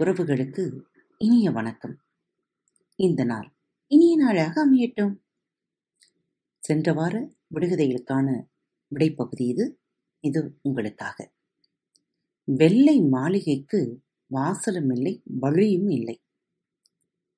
[0.00, 0.82] உறவுகளுக்கு
[1.18, 1.98] இனிய வணக்கம்.
[2.96, 3.54] இந்த நாள்
[3.86, 5.16] இனிய நாளாக அமையட்டும்.
[6.58, 8.42] சென்ற வார விடுகதைகளுக்கான
[8.94, 9.80] விடைப்பகுதி இது.
[10.20, 11.32] இது உங்களுக்காக.
[12.44, 14.02] வெள்ளை மாளிகைக்கு
[14.34, 16.22] வாசலும் இல்லை வழியும் இல்லை.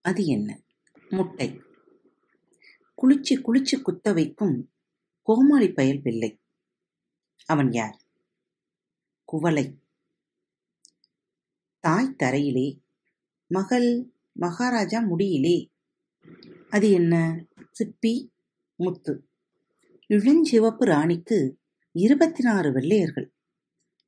[0.00, 0.62] அது என்ன?
[1.08, 1.60] முட்டை.
[3.02, 4.72] குளிச்சு குளிச்சு குத்த வைக்கும்
[5.22, 6.40] கோமாளி பயல் பிள்ளை.
[7.46, 8.02] அவன் யார்?
[9.24, 9.83] குவளை.
[11.84, 12.82] தாய் தரையிலே.
[13.46, 15.72] மகள் மகாராஜா முடியிலே.
[16.70, 17.44] அது என்ன?
[17.78, 18.28] சிப்பி
[18.74, 19.28] முத்து.
[20.08, 21.60] இளஞ்சிவப்பு ராணிக்கு
[21.92, 23.34] இருபத்தி நாறு வெள்ளையர்கள்.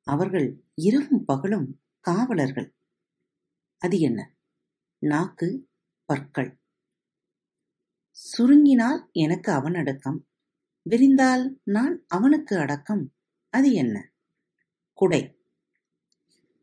[0.02, 2.74] அவர்கள் இரவும் பகலும் காவலர்கள்.
[3.78, 4.36] அது என்ன?
[4.98, 5.68] நாக்கு
[6.04, 6.58] பற்கள்.
[8.38, 10.26] சுருங்கினால் எனக்கு அவன் அடக்கம்.
[10.82, 13.14] விரிந்தால் நான் அவனுக்கு அடக்கம்.
[13.48, 14.12] அது என்ன?
[14.92, 15.40] குடை.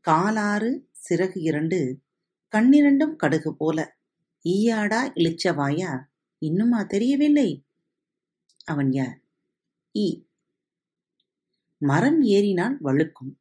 [0.01, 2.01] காலாறு சிறகு இரண்டு
[2.55, 3.97] கண்ணிரண்டும் கடுகு போல.
[4.43, 6.03] ஈயாடா இளிச்சவாயா
[6.37, 7.65] இன்னுமா தெரியவில்லை?
[8.65, 9.21] அவன் யார்?
[9.95, 10.25] ஈ.
[11.77, 13.39] மரம் ஏறினால் வழுக்கும்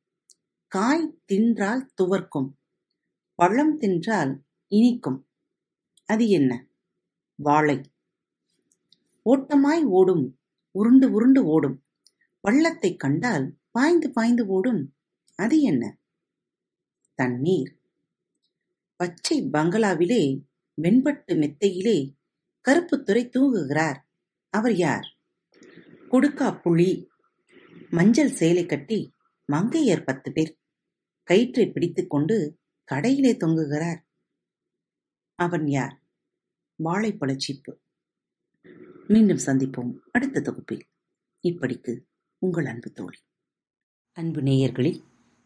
[0.69, 2.51] காய் தின்றால் துவர்க்கும்
[3.35, 5.29] பழம் தின்றால் இனிக்கும்.
[6.05, 6.67] அது என்ன?
[7.35, 7.81] வாழை.
[9.23, 11.85] ஓட்டமாய் ஓடும் உருண்டு உருண்டு ஓடும்
[12.41, 14.95] பள்ளத்தை கண்டால் பாய்ந்து பாய்ந்து ஓடும்.
[15.37, 15.99] அது என்ன?
[17.15, 17.81] தண்ணீர்.
[18.97, 20.45] பச்சை பங்களாவிலே
[20.83, 22.17] வெண்பட்டு மெத்தையிலே
[22.69, 23.99] கருப்புத்துறை தூங்குகிறார்.
[24.51, 25.17] அவர் யார்?
[26.11, 27.07] கொடுக்கா புளி
[27.91, 29.15] மஞ்சள் சேலை கட்டி
[29.53, 30.59] மங்கையர் பத்து பேர்.
[31.23, 32.61] கயிற்றை பிடித்துக் கொண்டு
[32.93, 34.01] கடையிலே தொங்குகிறார்.
[35.35, 36.03] அவன் யார்?
[36.85, 37.81] வாழைப்பழச்சீப்பு
[39.09, 40.87] மீண்டும் சந்திப்போம் அடுத்த தொகுப்பில்.
[41.43, 42.01] இப்படிக்கு
[42.39, 43.19] உங்கள் அன்பு தோழி.
[44.13, 45.11] அன்பு நேயர்களில்